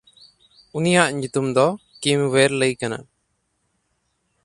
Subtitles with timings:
[0.77, 1.67] ᱩᱱᱤᱭᱟᱜ ᱧᱩᱛᱩᱢ ᱫᱚ
[2.01, 2.99] ᱠᱤᱢᱶᱮᱨᱞᱟᱹᱭ ᱠᱟᱱᱟ᱾